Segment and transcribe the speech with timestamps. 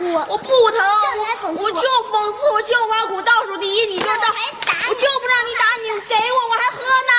[0.00, 0.26] 我？
[0.28, 0.78] 我不疼，
[1.42, 4.26] 我我就讽刺，我就挖苦，倒数第一，你就那到
[4.88, 7.12] 我就不让你打你，给我，我还喝呢。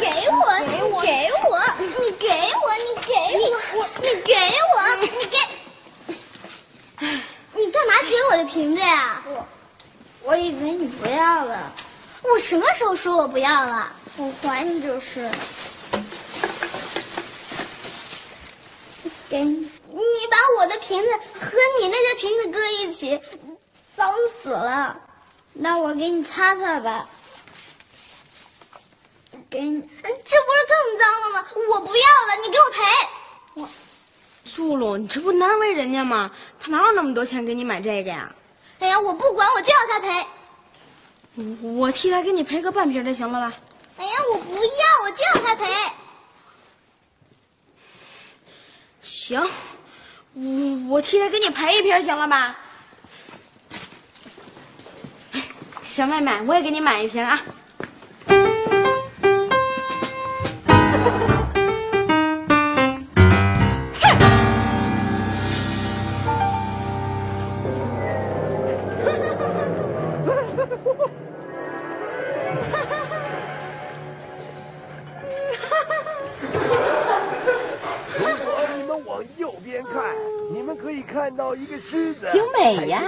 [0.00, 1.08] 给我，给我，给
[1.48, 2.28] 我，你给
[2.62, 3.12] 我，你给
[3.74, 4.32] 我，你给
[4.74, 5.36] 我，你给，
[7.54, 9.22] 你干嘛捡我的瓶子呀？
[9.26, 9.46] 我，
[10.22, 11.72] 我以为你不要了。
[12.22, 13.88] 我什么时候说我不要了？
[14.16, 15.30] 我还你就是。
[19.28, 19.67] 给，你
[20.30, 23.20] 把我的瓶子和你那些瓶子搁一起，
[23.94, 24.96] 脏死了。
[25.52, 27.08] 那我给你擦擦吧。
[29.50, 31.44] 给你，这不是更脏了吗？
[31.70, 32.82] 我不要了，你给我赔。
[33.54, 33.68] 我
[34.56, 36.30] 露露，你这不难为人家吗？
[36.60, 38.34] 他哪有那么多钱给你买这个呀？
[38.80, 40.26] 哎呀，我不管，我就要他赔。
[41.36, 43.56] 我我替他给你赔个半瓶就行了吧？
[43.96, 45.66] 哎呀，我不要，我就要他赔。
[49.00, 49.40] 行，
[50.40, 52.56] 我我替他给你赔一瓶行了吧？
[55.86, 57.40] 小妹妹，我也给你买一瓶啊。
[79.98, 80.14] 看，
[80.52, 83.02] 你们可以看到一个狮子，挺美呀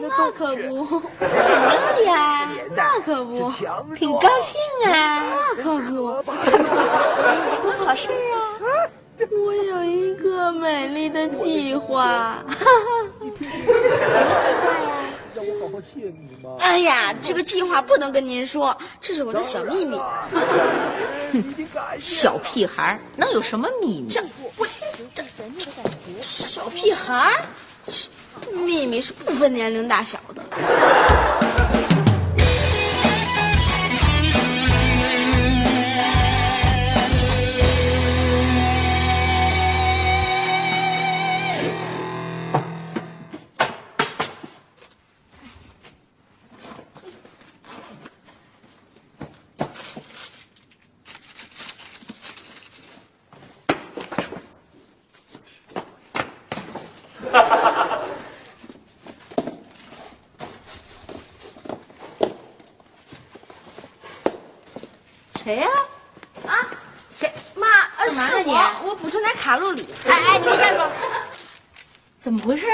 [0.00, 3.52] 那可不， 对呀，那可不
[3.94, 4.58] 挺高兴
[4.90, 5.22] 啊，
[5.58, 5.78] 那可
[6.22, 6.32] 不。
[6.32, 8.88] 什么 好事啊？
[9.30, 12.42] 我有一个美丽的计划。
[12.48, 12.64] 什
[13.20, 14.88] 么计划呀
[15.34, 16.56] 让我好好谢你吗。
[16.60, 20.00] 哎呀，这个计划不能跟您说，这是我的小秘密。
[21.98, 24.08] 小屁孩能有什么秘密？
[26.82, 27.44] 屁孩儿，
[28.66, 31.31] 秘密是不分年龄大小的。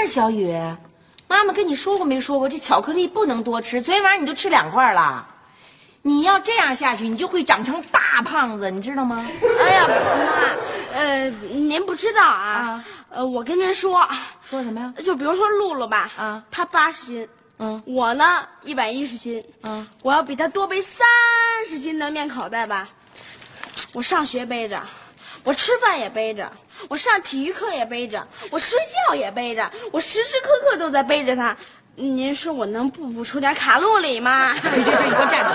[0.09, 0.51] 小雨？
[1.27, 3.79] 妈妈跟你说过没说过，这巧克力不能多吃。
[3.79, 5.25] 昨天晚上你就吃两块了，
[6.01, 9.23] 你要这样下去，你就会长成大胖子，你知道吗？
[9.61, 14.03] 哎呀，妈，呃，您不知道啊，啊呃，我跟您说，
[14.49, 14.91] 说什么呀？
[14.97, 17.27] 就比如说露露吧，啊她八十斤，
[17.59, 21.07] 嗯我呢一百一十斤，嗯，我要比她多背三
[21.67, 22.89] 十斤的面口袋吧。
[23.93, 24.81] 我上学背着，
[25.43, 26.51] 我吃饭也背着，
[26.87, 31.55] 我上体育课也背着，我睡觉也背着，我时时刻刻都在背着它。
[31.95, 34.53] 您说我能不补充点卡路里吗？
[34.55, 35.49] 去去去，你给我站住！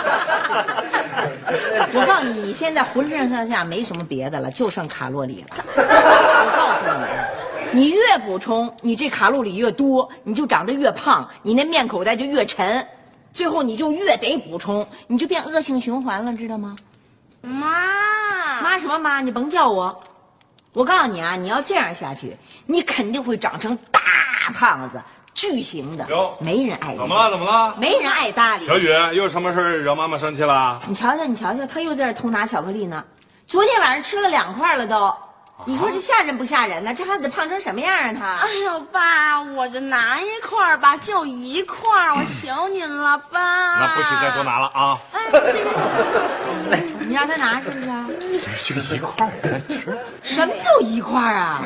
[1.98, 5.64] 我告诉你，你现在浑身上下没什么别的了，就剩卡路里了。
[5.74, 6.84] 我告诉
[7.72, 12.86] 你，你越补充，你这卡路里越多，你就长得越胖，你那面口袋就越沉，
[13.32, 16.76] 最后你就越得补充，你就变恶性循环了，知道吗？
[17.40, 19.22] 妈，妈什么妈？
[19.22, 19.98] 你甭叫我。
[20.74, 22.36] 我告诉你啊，你要这样下去，
[22.66, 24.00] 你肯定会长成大
[24.52, 25.00] 胖子，
[25.32, 27.30] 巨型的哟，没人爱怎么了？
[27.30, 27.76] 怎么了？
[27.78, 28.66] 没人爱搭理。
[28.66, 30.80] 小雨，又什么事儿惹妈妈生气了？
[30.88, 33.02] 你瞧瞧，你瞧瞧，他又在这偷拿巧克力呢。
[33.46, 35.14] 昨天晚上吃了两块了都，
[35.64, 36.92] 你说这吓人不吓人呢？
[36.92, 38.12] 这孩子得胖成什么样啊？
[38.18, 43.78] 他哎呦，爸，我就拿一块吧，就一块，我 求您了，爸。
[43.78, 44.98] 那不许再多拿了啊！
[45.12, 45.72] 哎，行行
[47.14, 47.86] 你让他拿是不是？
[48.64, 51.62] 这个一块儿人吃，什么叫一块儿啊？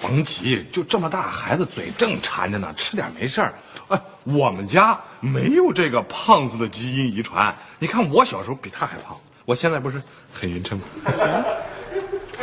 [0.00, 3.52] 甭急，就这么大孩子嘴正馋着呢，吃点没事儿。
[3.88, 7.54] 哎，我们家没有这个胖子的基因遗传。
[7.78, 10.00] 你看我小时候比他还胖，我现在不是
[10.32, 10.84] 很匀称吗？
[11.14, 11.44] 行，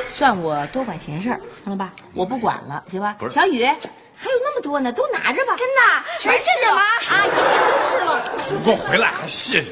[0.08, 1.92] 算我多管闲事儿，行了吧？
[2.14, 3.16] 我不管了，行吧？
[3.18, 5.56] 不是小雨，还有那么多呢，都拿着吧。
[5.58, 5.82] 真的，
[6.20, 6.82] 全谢谢了妈。
[7.16, 8.24] 啊，一天都吃了。
[8.52, 9.72] 你给我回来，还谢谢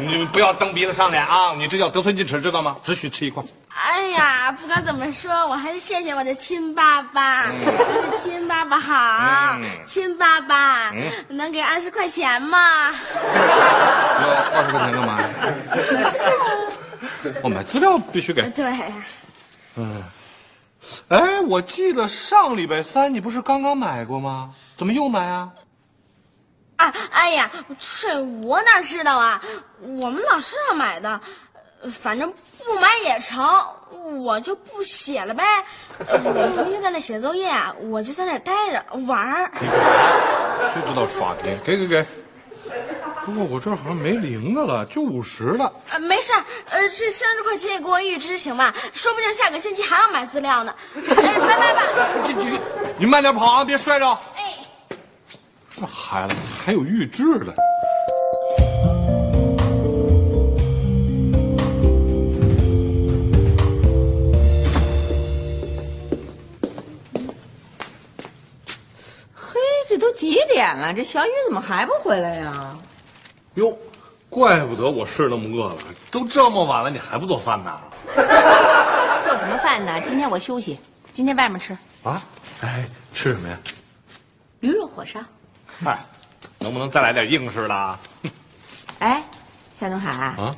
[0.00, 0.18] 你！
[0.18, 1.54] 们不要蹬鼻子上脸啊！
[1.56, 2.76] 你这叫得寸进尺，知道吗？
[2.84, 3.42] 只许吃一块。
[3.68, 10.92] 哎呀，不管怎么说，我还是谢谢我的亲爸爸，还是亲爸爸好，亲爸爸，
[11.28, 12.58] 能给二十块钱吗？
[12.92, 15.18] 要二十块钱干嘛？
[17.42, 18.48] 我买资料必须给。
[18.50, 18.72] 对，
[19.76, 20.02] 嗯
[21.08, 24.50] 哎，我记得上礼拜三你不是刚刚买过吗？
[24.76, 25.50] 怎么又买啊？
[26.76, 29.40] 啊，哎呀，这我哪知道啊？
[29.80, 31.20] 我们老师让买的，
[31.82, 33.46] 呃反正不买也成，
[34.22, 35.44] 我就不写了呗。
[36.06, 39.50] 呃我们同学在那写作业啊，我就在那待着玩儿。
[40.74, 42.06] 就知道耍贫，给给给。
[43.24, 45.72] 不过我这好像没零的了，就五十了。
[45.90, 48.72] 呃，没事儿，呃，这三十块钱也给我预支行吧？
[48.94, 50.74] 说不定下个星期还要买资料呢。
[50.94, 51.82] 哎，拜拜吧。
[52.26, 52.60] 你你，
[52.98, 54.08] 你慢点跑啊，别摔着。
[54.36, 54.45] 哎。
[55.78, 57.54] 这孩子还有预制的。
[69.34, 70.94] 嘿，这都几点了？
[70.94, 72.74] 这小雨怎么还不回来呀？
[73.56, 73.76] 哟，
[74.30, 75.76] 怪不得我是那么饿了，
[76.10, 77.78] 都这么晚了，你还不做饭呢？
[79.22, 80.00] 做什么饭呢？
[80.00, 80.80] 今天我休息，
[81.12, 82.22] 今天外面吃啊？
[82.62, 83.58] 哎，吃什么呀？
[84.60, 85.20] 驴肉火烧。
[85.84, 85.98] 嗨，
[86.60, 87.98] 能不能再来点硬式的啊？
[89.00, 89.22] 哎，
[89.74, 90.54] 夏东海，啊，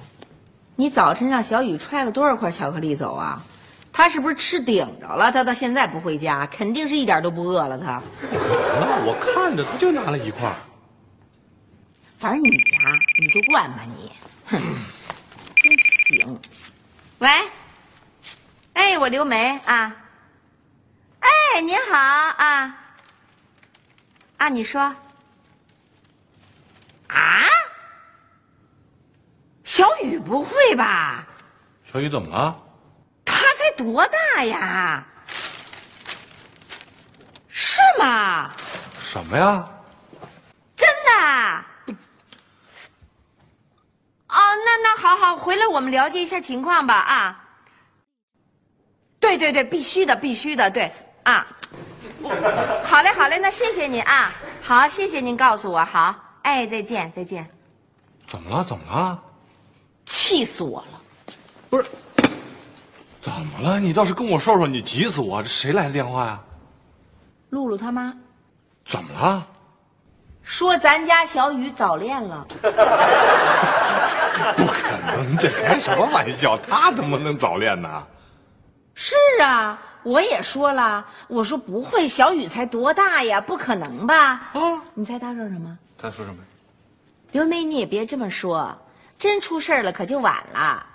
[0.76, 3.43] 你早晨让小雨揣了多少块巧克力走啊？
[3.93, 5.32] 他是不是吃顶着了？
[5.32, 7.76] 他到现在不回家，肯定是一点都不饿了。
[7.76, 8.00] 他，
[8.31, 10.55] 那我看着他就拿了一块。
[12.19, 12.79] 反正你呀、
[13.20, 14.12] 你就惯吧你，
[14.47, 14.59] 哼，
[15.56, 16.41] 真行。
[17.19, 17.29] 喂，
[18.75, 19.97] 哎，我刘梅啊，
[21.19, 22.76] 哎，您好啊，
[24.37, 24.94] 啊，你说，
[27.08, 27.43] 啊，
[29.64, 31.26] 小雨不会吧？
[31.93, 32.56] 小雨怎么了？
[33.25, 35.05] 他才多大呀？
[37.49, 38.50] 是吗？
[38.99, 39.69] 什么呀？
[40.76, 41.94] 真的？
[44.28, 47.44] 哦，那那好好，回来我们了解一下情况吧啊。
[49.19, 50.93] 对对对，必须的，必须的，对
[51.25, 51.46] 啊。
[52.84, 54.31] 好嘞，好嘞，那谢谢你啊。
[54.62, 57.49] 好，谢谢您告诉我，好，哎，再见，再见。
[58.26, 58.64] 怎么了？
[58.64, 59.23] 怎么了？
[60.06, 60.88] 气死我了！
[61.70, 61.85] 不是，
[63.20, 63.79] 怎么了？
[63.79, 65.43] 你倒是跟我说说，你急死我！
[65.43, 66.40] 这谁来的电话呀？
[67.50, 68.12] 露露他妈
[68.87, 69.46] 怎么了？
[70.43, 72.46] 说咱家小雨早恋了。
[74.56, 76.56] 不可能，这开什么玩笑？
[76.58, 78.06] 他怎么能早恋呢？
[78.94, 84.50] 是啊，我也说了，我说不会，小雨才多大呀，不可能吧？
[84.55, 85.79] 啊，你猜他说什么？
[86.00, 86.39] 他说什么？
[87.33, 88.73] 刘梅，你也别这么说，
[89.19, 90.87] 真出事儿了可就晚了。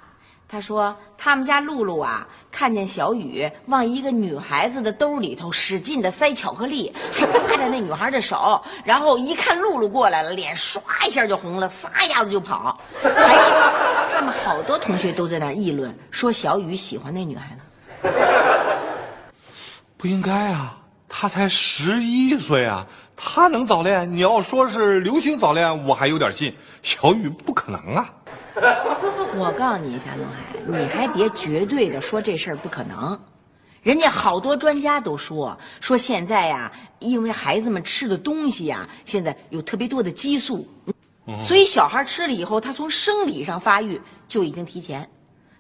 [0.48, 12.80] 他说他们家露露啊，看见小雨往一个女孩子的兜里头使劲的塞巧克力， 还搭着那女孩的手，然后一看露露过来了，脸唰一下就红了，撒丫子就跑。
[13.02, 17.64] 还说他们好多同学都在那议论，说小雨喜欢那女孩呢。
[19.98, 20.78] 不应该啊，
[21.16, 24.12] 他才十一岁啊，他能早恋？
[24.12, 26.52] 你要说是流行早恋，我还有点信。
[26.82, 28.12] 小雨不可能啊。
[29.38, 33.18] 我告诉你，夏东海，你还别绝对的说这事儿不可能。
[33.84, 40.68] 人家好多专家都说，说现在呀，因为孩子们吃的东西呀，现在有特别多的激素，
[41.44, 45.08] 所以小孩吃了以后，他从生理上发育就已经提前，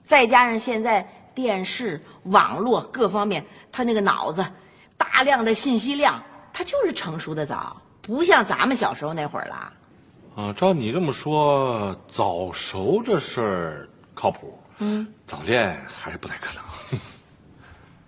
[0.01, 4.43] 再加上现在电视、网络各方面，他那个脑子
[5.03, 6.21] 大量的信息量，
[6.53, 9.73] 他就是成熟的早，不像咱们小时候那会儿了。
[10.35, 14.57] 啊，照你这么说，早熟这事儿靠谱。
[14.79, 16.63] 嗯，早恋还是不太可能。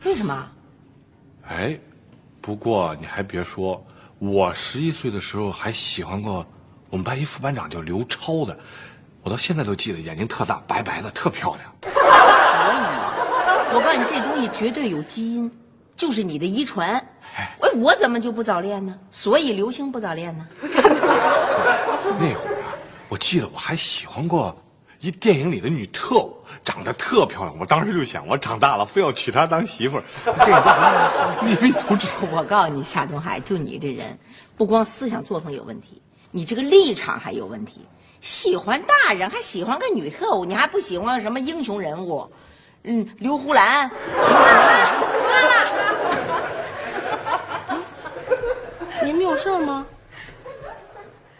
[0.05, 0.47] 为什么？
[1.47, 1.77] 哎，
[2.41, 3.85] 不过你还别说，
[4.19, 6.45] 我十一岁的时候还喜欢过
[6.89, 8.57] 我们班一副班长叫刘超的，
[9.21, 11.71] 我到现在都记得，眼睛特大，白白的，特漂亮。
[11.83, 11.91] 所
[12.71, 15.51] 以，我告诉你，这东西绝对有基因，
[15.95, 16.93] 就是你的遗传。
[17.37, 18.97] 哎，我怎么就不早恋呢？
[19.11, 20.47] 所以刘星不早恋呢？
[22.17, 22.71] 那会儿啊，
[23.09, 24.55] 我记得我还喜欢过
[25.01, 27.53] 一电影里的女特务，长得特漂亮。
[27.59, 30.03] 我当时就想，我长大了非要娶她当媳妇儿。
[30.23, 31.43] 电影叫什么？
[31.43, 32.07] 秘密图纸。
[32.31, 34.17] 我告诉你，夏东海，就你这人，
[34.55, 37.85] 不光思想作风有问题，你这个立场还有问题。
[38.21, 42.25] 喜欢大人，还喜欢个女特务，你还不喜欢什么英雄人物？
[42.83, 43.91] 嗯，刘胡兰。
[49.03, 49.85] 你们有事吗？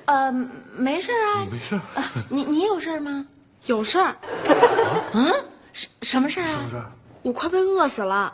[0.05, 0.31] 呃，
[0.77, 1.47] 没事啊。
[1.51, 1.73] 没事。
[1.95, 3.25] 啊，你你有事吗？
[3.65, 4.15] 有事儿，
[5.13, 5.33] 嗯，
[5.73, 6.91] 什什么事儿啊？
[7.23, 8.31] 我快被饿死了。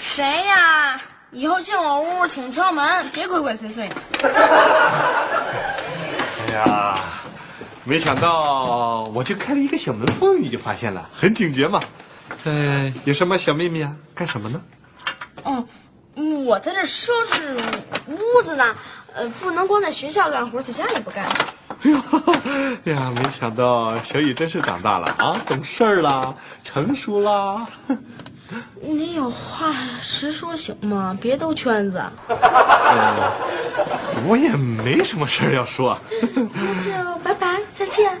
[0.00, 0.67] 谁呀？
[1.30, 3.94] 以后进我屋请敲门，别鬼鬼祟祟的。
[6.48, 6.98] 哎呀，
[7.84, 11.82] 没想到我就开了一个小门缝，你就发现了，很警觉嘛。
[12.44, 13.94] 嗯、有什么小秘密啊？
[14.14, 14.62] 干什么呢？
[15.42, 15.62] 哦，
[16.14, 17.54] 嗯我在这收拾
[18.06, 18.74] 屋子呢，
[19.12, 21.26] 呃，不能光在学校干活，在家里不干。
[21.82, 22.02] 哎呀，
[22.86, 27.66] 哎呀，没想到小雨真是长大了啊，懂事儿啦，成熟啦。
[28.90, 31.16] 你有话实说行吗？
[31.20, 32.02] 别兜圈子。
[34.26, 35.96] 我也没什么事儿要说。
[36.34, 38.18] 那就拜拜，再见。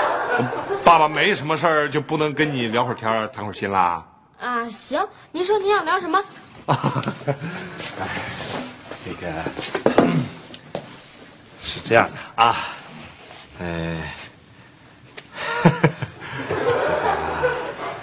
[0.84, 4.04] 爸爸没什么事儿，就不能跟你聊会儿天儿谈会儿心啦？
[4.38, 5.00] 啊，行，
[5.32, 6.22] 您说您想聊什么？
[6.66, 6.76] 哎
[9.04, 9.32] 这个
[10.02, 10.22] 嗯
[11.62, 12.54] 是这样的啊，
[13.58, 13.96] 呃，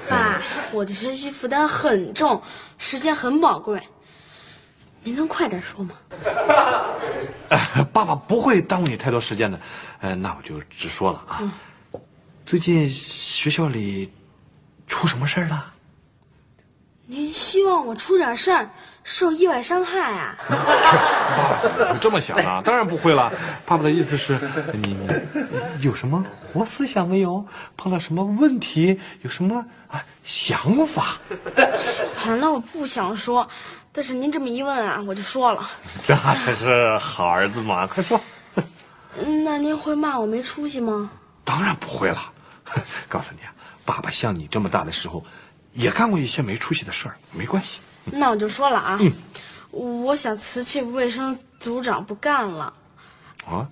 [0.10, 0.42] 爸，
[0.76, 2.42] 我的学习负担很重，
[2.78, 3.82] 时间很宝贵，
[5.02, 5.96] 您能快点说吗？
[7.94, 9.58] 爸爸不会耽误你太多时间的。
[10.02, 11.54] 呃，那我就直说了啊。
[12.46, 14.12] 最近学校里
[14.86, 15.74] 出什么事儿了？
[17.06, 18.70] 您希望我出点事儿，
[19.08, 20.36] 受意外伤害啊？
[20.50, 20.98] 去，
[21.38, 22.60] 爸爸怎么会这么想呢？
[22.66, 23.32] 当然不会了。
[23.64, 24.36] 爸爸的意思是，
[24.74, 24.98] 你
[25.78, 27.46] 你有什么活思想没有？
[27.78, 29.00] 碰到什么问题？
[29.22, 30.58] 有什么啊想
[30.88, 31.20] 法？
[32.26, 33.48] 本来我不想说，
[33.92, 35.70] 但是您这么一问啊，我就说了。
[36.08, 37.86] 那才是好儿子嘛！
[37.86, 38.20] 快说。
[39.18, 41.12] 嗯那您会骂我没出息吗？
[41.44, 42.20] 当然不会了。
[43.08, 43.54] 告诉你啊，
[43.86, 45.24] 爸爸像你这么大的时候，
[45.74, 47.82] 也干过一些没出息的事儿，没关系。
[48.12, 49.00] 那我就说了啊，
[49.72, 52.74] 我想辞去卫生组长不干了。
[53.46, 53.68] 啊，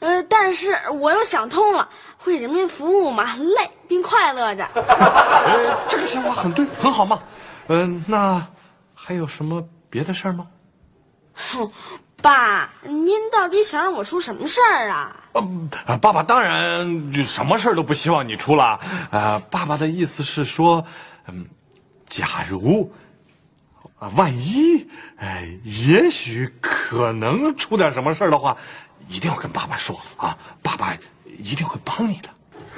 [0.00, 1.88] 呃，但是我又想通了，
[2.24, 4.64] 为人民服务嘛，累并快乐着。
[4.74, 7.18] 呃，这个想法很对，很好嘛。
[7.68, 8.46] 嗯、那
[8.94, 10.46] 还有什么别的事儿吗？
[11.34, 11.70] 哼，
[12.22, 15.16] 爸，您到底想让我出什么事儿啊？
[15.34, 18.80] 嗯、啊爸爸当然就什么事儿都不希望你出了。
[19.10, 20.84] 呃，爸爸的意思是说，
[21.26, 21.46] 嗯，
[22.06, 22.90] 假如
[23.98, 28.56] 啊，万一，哎，也许可能出点什么事儿的话，
[29.08, 32.28] 一定要跟爸爸说啊，爸爸一定会帮你的。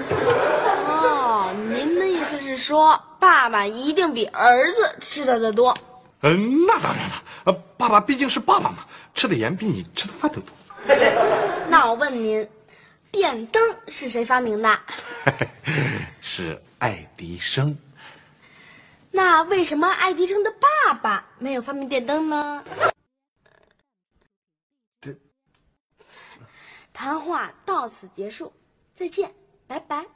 [0.09, 5.77] 哦，您的意思是说，爸爸一定比儿子知道的多？
[6.23, 8.79] 嗯，那当然了，呃，爸爸毕竟是爸爸嘛，
[9.15, 10.55] 吃的盐比你吃的饭都多。
[11.69, 12.49] 那我问您，
[13.11, 14.79] 电灯是谁发明的？
[16.23, 17.77] 是爱迪生。
[19.13, 22.65] 那为什么爱迪生的爸爸没有发明电灯呢？
[25.01, 25.13] 这
[26.93, 28.53] 谈话到此结束，
[28.93, 29.33] 再见，
[29.67, 30.07] 拜拜。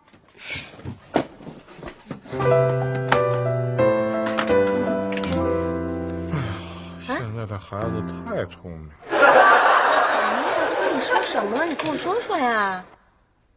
[7.01, 11.67] 现在的孩子太聪明，他跟你说什么了？
[11.67, 12.85] 你跟我说说呀。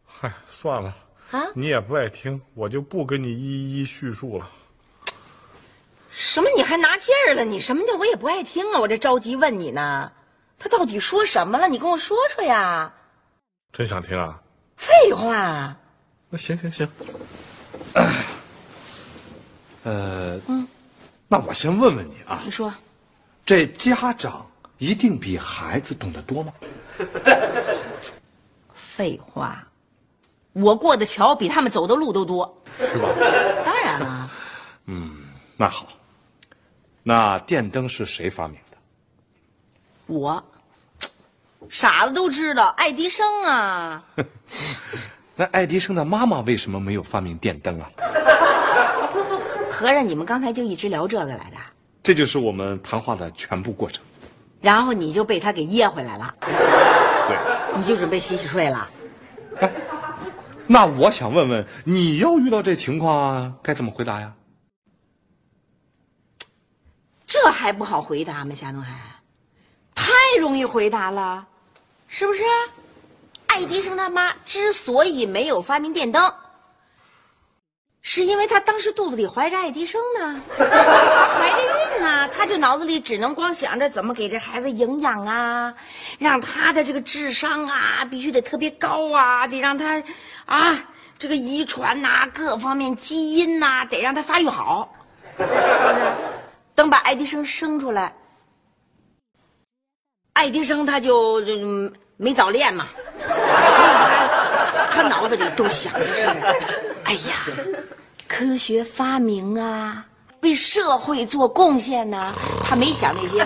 [0.04, 0.92] 嗨，算了，
[1.30, 1.46] 啊？
[1.54, 4.50] 你也不爱听，我就不跟你一一叙述了。
[6.18, 6.50] 什么？
[6.56, 7.44] 你还拿劲儿了？
[7.44, 8.80] 你什么叫我也不爱听啊？
[8.80, 10.10] 我这着急问你呢，
[10.58, 11.68] 他到底说什么了？
[11.68, 12.92] 你跟我说说呀。
[13.72, 14.42] 真想听啊？
[14.76, 15.76] 废话，
[16.28, 16.88] 那行行行，
[19.84, 20.66] 呃，嗯
[21.28, 22.72] 那我先问问你啊，你说
[23.44, 24.44] 这家长
[24.78, 26.52] 一定比孩子懂得多吗？
[28.74, 29.64] 废话，
[30.52, 32.62] 我过的桥比他们走的路都多。
[32.80, 33.08] 是吧？
[33.64, 34.30] 当然了，
[34.86, 35.88] 嗯那好，
[37.08, 38.76] 那电灯是谁发明的？
[40.08, 40.44] 我
[41.70, 44.04] 傻子都知道，爱迪生啊。
[45.34, 47.88] 那爱迪生的妈妈为什么没有发明电灯啊？
[49.72, 51.56] 合着你们刚才就一直聊这个来着，
[52.02, 54.04] 这就是我们谈话的全部过程。
[54.60, 57.38] 然后你就被他给噎回来了， 对，
[57.74, 58.86] 你就准备洗洗睡了。
[60.66, 64.30] 那我想问问，你要遇到这情况该怎么回答呀？
[67.28, 68.54] 这还不好回答吗？
[68.54, 68.90] 夏东海，
[69.94, 71.46] 太容易回答了，
[72.08, 72.42] 是不是？
[73.48, 76.32] 爱迪生他妈之所以没有发明电灯，
[78.00, 85.74] 是因为他当时肚子里怀着爱迪生呢，怀着孕呢，他就脑子里只能光想着怎么给这孩子营养啊，
[86.18, 90.02] 让他的这个智商啊必须得特别高啊，得让他
[90.46, 90.78] 啊
[91.18, 94.90] 这个遗传呐、各方面基因呐、得让他发育好，
[95.36, 96.37] 是不是？
[96.78, 98.14] 等把爱迪生生出来，
[100.34, 101.42] 爱迪生他就
[102.16, 102.86] 没早恋嘛，
[103.26, 103.90] 所以
[104.88, 106.24] 他他脑子里都想的是，
[107.02, 107.34] 哎呀，
[108.28, 110.06] 科学发明啊，
[110.42, 112.32] 为社会做贡献呐、
[112.62, 113.44] 他没想那些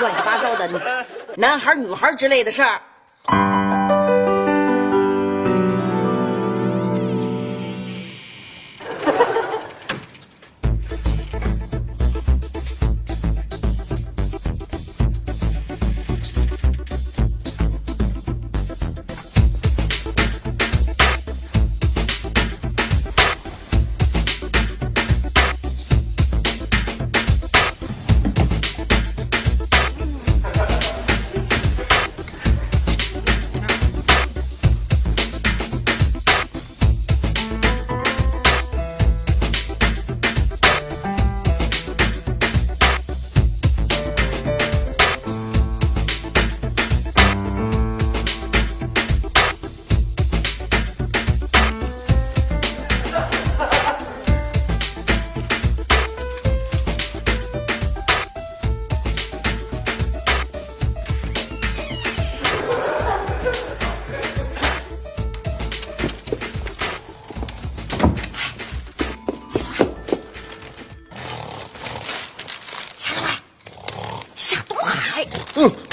[0.00, 0.68] 乱七八糟的
[1.34, 2.78] 男孩女孩之类的事儿。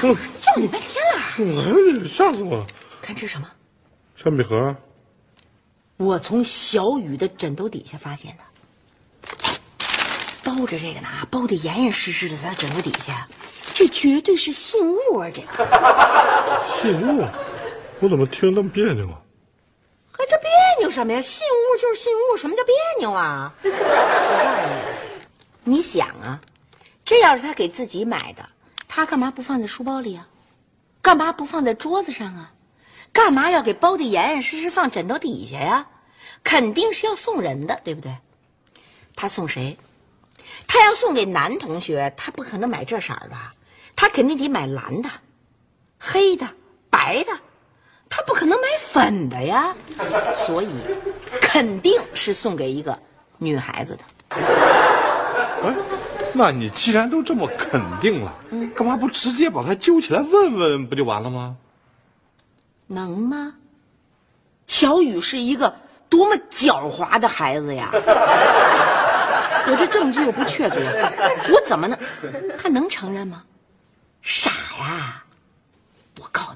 [0.01, 1.19] 嗯嗯，叫你半天了，
[1.61, 2.65] 哎，吓死我了！
[3.01, 3.47] 看这是什么？
[4.21, 4.75] 铅笔盒，
[5.97, 8.43] 我从小雨的枕头底下发现的，
[10.43, 13.27] 包着这个呢，包的严严实实的，在枕头底下，
[13.73, 15.29] 这绝对是信物啊！
[15.33, 17.27] 这个信物，
[17.99, 19.19] 我怎么听着那么别扭啊？
[20.11, 21.19] 和这别扭什么呀？
[21.21, 23.53] 信物就是信物，什么叫别扭啊？
[23.63, 23.81] 我告诉
[25.63, 26.39] 你，你想啊，
[27.03, 28.47] 这要是他给自己买的，
[28.89, 30.27] 他干嘛不放在书包里啊？
[31.01, 32.51] 干嘛不放在桌子上啊？
[33.13, 35.87] 干嘛要给包的严严实实放枕头底下呀？
[36.43, 38.17] 肯定是要送人的，对不对？
[39.15, 39.77] 他送谁？
[40.67, 43.53] 他要送给男同学，他不可能买这色儿吧？
[43.95, 45.09] 他肯定得买蓝的、
[45.99, 46.47] 黑的、
[46.89, 47.31] 白的，
[48.09, 49.75] 他不可能买粉的呀。
[50.33, 50.69] 所以，
[51.41, 52.97] 肯定是送给一个
[53.37, 54.03] 女孩子的。
[56.39, 58.33] 那你既然都这么肯定了，
[58.73, 61.57] 干嘛不直接把他揪起来问问，不就完了吗？
[62.87, 63.55] 能吗？
[64.65, 65.75] 小雨是一个
[66.07, 67.89] 多么狡猾的孩子呀！
[69.67, 70.79] 我这证据又不确凿，
[71.51, 71.99] 我怎么能？
[72.57, 73.43] 他能承认吗？
[74.21, 74.49] 傻
[74.79, 75.21] 呀！
[76.21, 76.51] 我告诉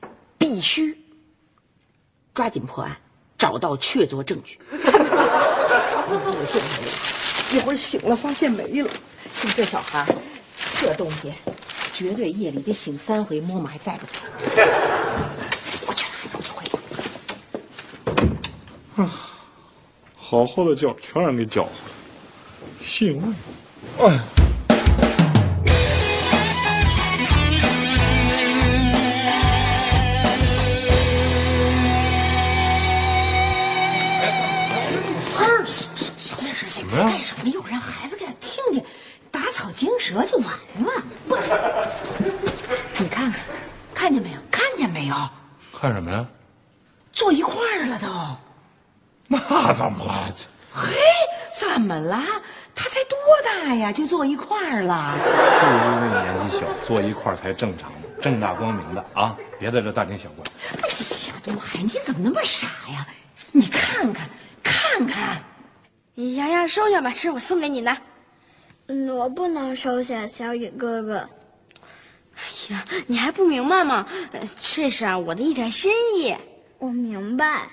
[0.00, 0.98] 你，必须
[2.32, 2.96] 抓紧破案，
[3.36, 4.58] 找到确凿证据。
[7.52, 8.90] 一会儿醒了发现没了。
[9.40, 10.06] 就这小孩，
[10.80, 11.32] 这东西
[11.92, 14.12] 绝对夜里得醒三回，摸摸还在不在。
[15.86, 16.64] 我去拿油回
[18.96, 19.08] 来。
[20.16, 21.72] 好好的觉全让给搅和了。
[22.82, 23.22] 信物，
[24.06, 24.18] 哎，
[40.16, 40.46] 草惊蛇就完
[40.84, 41.02] 了。
[41.28, 41.36] 不，
[42.98, 43.40] 你看看，
[43.94, 44.38] 看见没有？
[44.50, 45.14] 看见没有？
[45.78, 46.26] 看什么呀？
[47.12, 48.08] 坐一块儿了都。
[49.28, 50.14] 那怎么了？
[50.72, 50.94] 嘿，
[51.58, 52.22] 怎么了？
[52.74, 55.14] 他才多大呀，就坐一块儿了？
[55.60, 59.34] 就是因为年纪小，坐一块儿才正常的，正大光明的啊！
[59.58, 60.44] 别在这大惊小怪。
[60.82, 63.06] 哎呀，夏东海，你怎么那么傻呀？
[63.52, 64.28] 你看看，
[64.62, 65.42] 看看，
[66.14, 67.96] 洋洋收下吧，这是我送给你的。
[68.88, 71.28] 嗯，我不能收下小雨哥哥。
[72.34, 74.06] 哎呀，你还不明白吗？
[74.32, 76.34] 呃这是啊我的一点心意，
[76.78, 77.66] 我明白。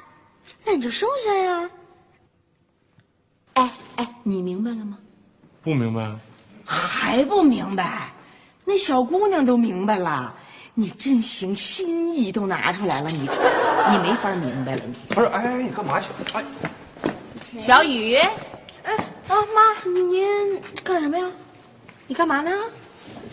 [0.66, 1.70] 那你就收下呀。
[3.54, 4.98] 哎哎，你明白了吗？
[5.62, 6.20] 不明白啊？
[6.66, 8.10] 还不明白？
[8.66, 10.34] 那小姑娘都明白了。
[10.74, 13.20] 你真行，心意都拿出来了，你
[13.92, 16.08] 你没法明白了，你不是，哎哎，你干嘛去？
[16.34, 16.44] 哎，
[17.60, 18.98] 小雨，哎
[19.28, 21.26] 啊妈，您干什么呀？
[22.08, 22.52] 你干嘛呢？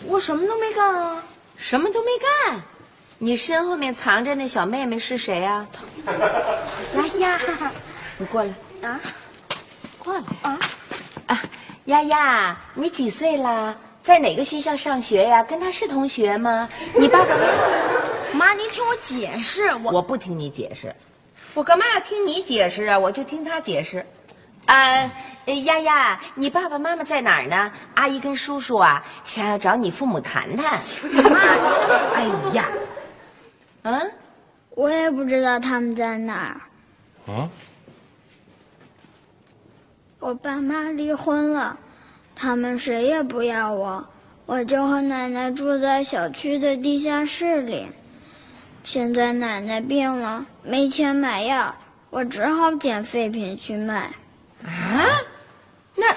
[0.05, 1.23] 我什么都没干啊。
[1.57, 2.07] 什么都没
[2.47, 2.61] 干，
[3.19, 5.65] 你身后面藏着那小妹妹是谁呀、
[6.95, 7.39] 丫丫，
[8.17, 8.53] 你过来
[8.89, 8.99] 啊，
[9.99, 10.59] 过来啊！
[11.27, 11.41] 啊！
[11.85, 13.77] 丫丫，你几岁了？
[14.01, 15.43] 在哪个学校上学呀？
[15.43, 16.67] 跟他是同学吗？
[16.97, 17.45] 你爸爸妈
[18.33, 18.33] 妈？
[18.33, 20.95] 妈，您听我解释，我我不听你解释，
[21.53, 22.97] 我干嘛要听你解释啊？
[22.97, 24.03] 我就听他解释。
[24.65, 25.11] 啊，
[25.45, 27.71] 呃丫丫，你爸爸妈妈在哪儿呢？
[27.95, 30.79] 阿姨跟叔叔啊，想要找你父母谈谈。
[32.15, 32.67] 哎呀，
[33.83, 34.11] 嗯，
[34.75, 36.55] 我也不知道他们在哪
[37.27, 37.33] 儿。
[37.33, 37.49] 啊，
[40.19, 41.77] 我爸妈离婚了，
[42.35, 44.07] 他们谁也不要我，
[44.45, 47.87] 我就和奶奶住在小区的地下室里。
[48.83, 51.75] 现在奶奶病了，没钱买药，
[52.09, 54.11] 我只好捡废品去卖。
[54.65, 55.21] 啊，
[55.95, 56.15] 那，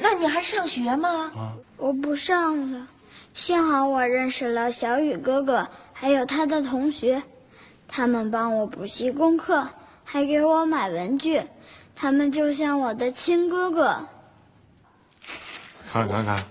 [0.00, 1.32] 那你还上学吗？
[1.76, 2.86] 我不上了，
[3.34, 7.22] 幸好我认识了小雨哥哥，还有他的同学，
[7.88, 9.66] 他们帮我补习功课，
[10.04, 11.42] 还给我买文具，
[11.94, 13.96] 他们就像我的亲哥哥。
[15.90, 16.42] 看看看，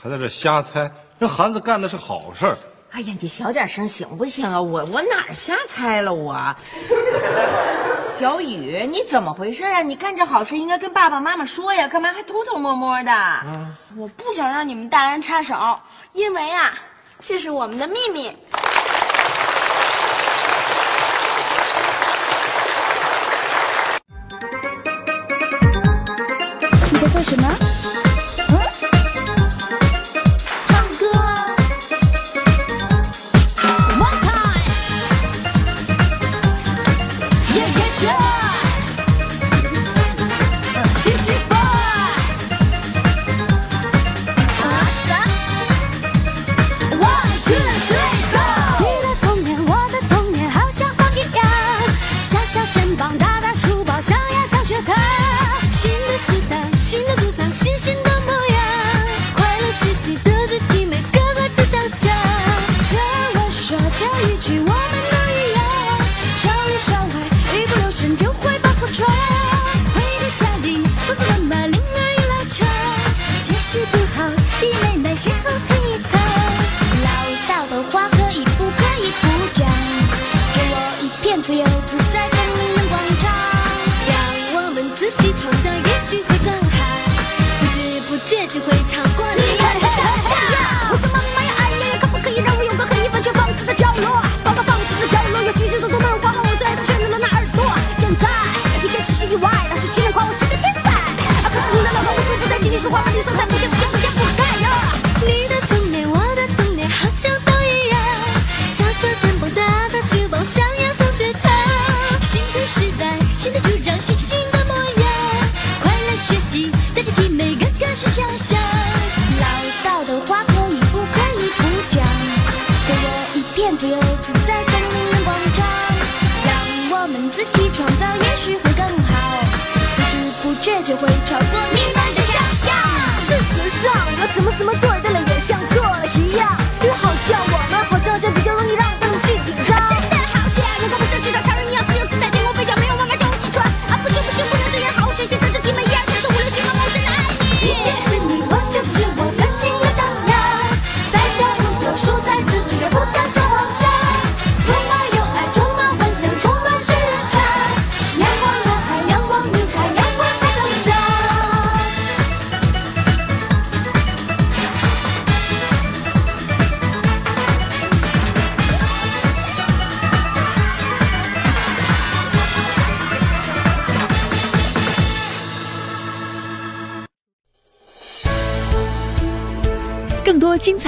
[0.00, 2.56] 还在这瞎猜，这韩子干的是好事儿。
[2.90, 4.60] 哎呀，你小点声行不行啊？
[4.60, 6.34] 我我哪儿瞎猜了我？
[8.00, 9.82] 小雨，你怎么回事啊？
[9.82, 13.12] 你干这好事应该跟爸爸妈妈说呀，干嘛还偷偷摸摸的？
[13.96, 15.78] 我不想让你们大人插手，
[16.12, 16.74] 因为啊，
[17.20, 18.32] 这是我们的秘密。
[26.90, 27.77] 你在做什么？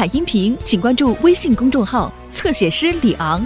[0.00, 3.44] 彩音频，请关注微信公众号“侧写师李昂”。